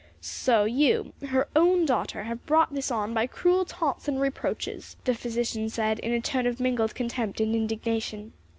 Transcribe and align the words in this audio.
"So 0.19 0.63
you, 0.63 1.13
her 1.27 1.47
own 1.55 1.85
daughter, 1.85 2.23
have 2.23 2.43
brought 2.47 2.73
this 2.73 2.89
on 2.89 3.13
by 3.13 3.27
cruel 3.27 3.65
taunts 3.65 4.07
and 4.07 4.19
reproaches!" 4.19 4.97
the 5.03 5.13
physician 5.13 5.69
said 5.69 5.99
in 5.99 6.11
a 6.11 6.19
tone 6.19 6.47
of 6.47 6.59
mingled 6.59 6.95
contempt 6.95 7.39
and 7.39 7.53
indignation. 7.55 8.33